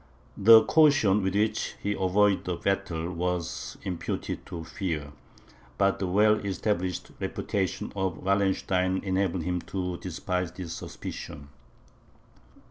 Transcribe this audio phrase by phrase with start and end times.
[0.35, 5.11] The caution with which he avoided a battle was imputed to fear;
[5.77, 11.49] but the well established reputation of Wallenstein enabled him to despise this suspicion.